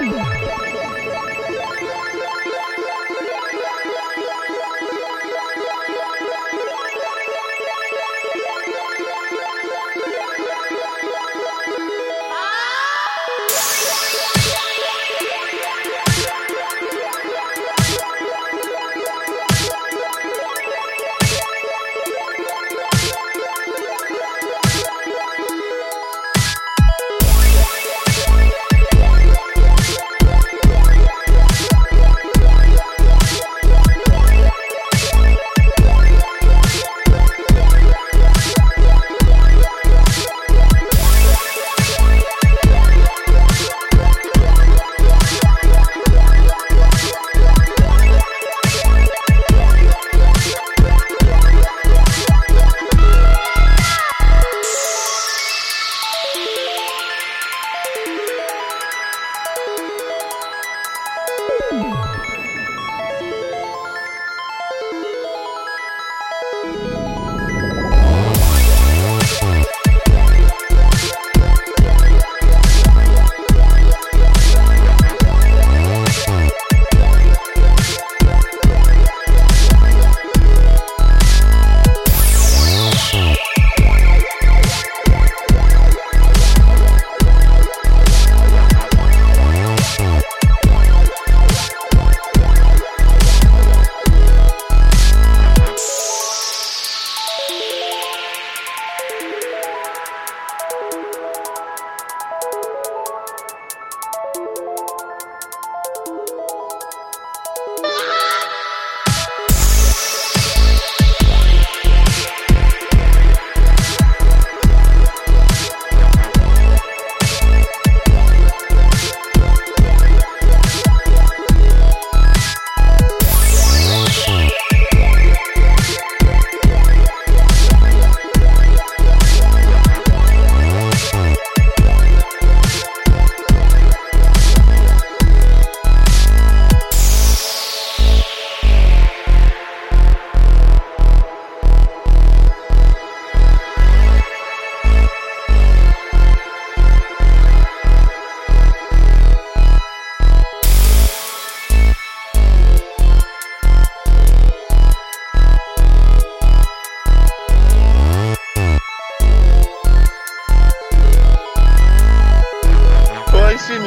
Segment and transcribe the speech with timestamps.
[0.00, 0.33] Bye.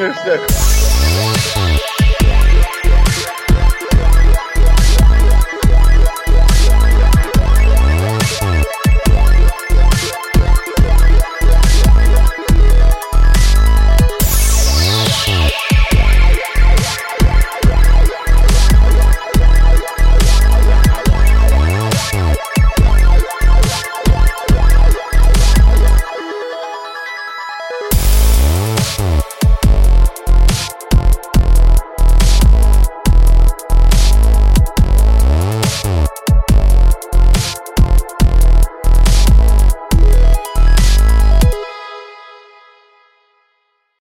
[0.00, 0.77] understand.